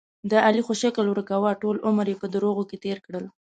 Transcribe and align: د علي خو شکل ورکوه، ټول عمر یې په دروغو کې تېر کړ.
د 0.31 0.33
علي 0.45 0.61
خو 0.65 0.73
شکل 0.81 1.05
ورکوه، 1.09 1.51
ټول 1.61 1.75
عمر 1.87 2.05
یې 2.11 2.19
په 2.21 2.27
دروغو 2.33 2.63
کې 2.69 2.77
تېر 2.85 2.97
کړ. 3.05 3.13